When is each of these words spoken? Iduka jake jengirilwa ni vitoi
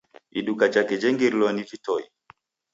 Iduka 0.31 0.67
jake 0.69 0.97
jengirilwa 0.97 1.53
ni 1.53 1.63
vitoi 1.63 2.03